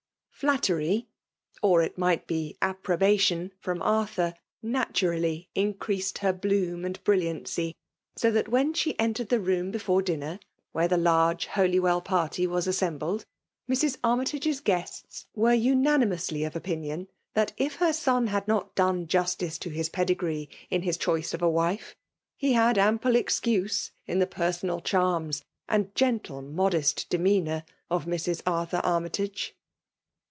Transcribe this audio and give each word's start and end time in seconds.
Flattery, 0.41 1.07
or 1.61 1.83
it 1.83 1.99
might 1.99 2.25
be 2.25 2.57
approbation, 2.63 3.51
fibm 3.63 3.77
Arthur 3.83 4.33
naturally 4.63 5.49
increased 5.53 6.17
her 6.17 6.33
bloom 6.33 6.83
and 6.83 7.03
brilliancy, 7.03 7.75
so 8.15 8.31
that 8.31 8.47
when 8.49 8.73
she 8.73 8.97
entered 8.99 9.29
the 9.29 9.39
room 9.39 9.69
before 9.69 10.01
dinner^ 10.01 10.39
where 10.71 10.87
the 10.87 10.97
large 10.97 11.45
Holywell 11.45 12.01
party 12.01 12.47
was 12.47 12.65
assembled, 12.65 13.23
Mrs. 13.69 13.99
Armytage's 14.03 14.61
guests 14.61 15.27
40^ 15.37 15.37
FEM'ALI?' 15.37 15.37
DOUlNAnON/ 15.37 15.61
nvcfre 15.61 15.69
UiHtnimously 15.69 16.47
of 16.47 16.53
bpinion; 16.63 17.07
aknat 17.35 17.49
if 17.57 17.75
her* 17.75 17.93
wA 18.07 18.21
hAd 18.31 18.47
not 18.47 18.73
done 18.73 19.05
juMice 19.05 19.37
t<y 19.37 19.71
his 19.71 19.89
pedigree 19.89 20.49
in 20.71 20.81
his 20.81 20.97
cboke 20.97 21.35
of 21.35 21.43
a 21.43 21.49
wife, 21.51 21.95
lie 22.41 22.49
had 22.49 22.79
ample 22.79 23.15
excuse 23.15 23.91
in 24.07 24.17
the 24.17 24.25
piersonal 24.25 24.83
charms 24.83 25.43
and 25.69 25.93
gentle 25.93 26.41
modest 26.41 27.07
demeanour 27.11 27.63
of 27.91 28.05
Mrs. 28.05 28.41
Arthur 28.47 28.81
Arm'ytage. 28.83 29.51